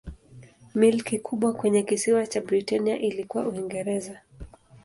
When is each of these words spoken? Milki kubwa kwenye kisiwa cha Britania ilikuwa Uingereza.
Milki 0.75 1.19
kubwa 1.19 1.53
kwenye 1.53 1.83
kisiwa 1.83 2.27
cha 2.27 2.41
Britania 2.41 2.99
ilikuwa 2.99 3.47
Uingereza. 3.47 4.21